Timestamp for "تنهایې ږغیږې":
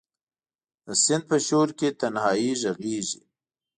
1.99-3.19